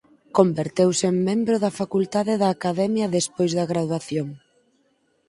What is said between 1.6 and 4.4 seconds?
da facultade da academia despois da graduación.